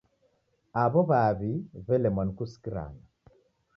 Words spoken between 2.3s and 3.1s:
kusikirana.